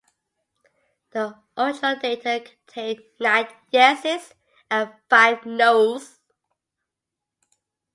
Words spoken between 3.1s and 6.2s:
nine yes's and five no's.